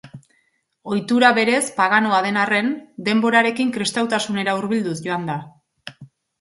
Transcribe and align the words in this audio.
Ohitura 0.93 1.29
berez 1.37 1.59
paganoa 1.81 2.23
den 2.29 2.41
arren, 2.45 2.73
denborarekin 3.11 3.77
kristautasunera 3.79 4.59
hurbilduz 4.61 4.99
joan 5.09 5.33
da. 5.33 5.41